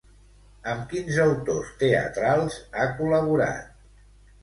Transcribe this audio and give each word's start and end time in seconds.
Amb 0.71 0.87
quins 0.93 1.19
autors 1.27 1.71
teatrals 1.85 2.61
ha 2.81 2.91
col·laborat? 2.99 3.73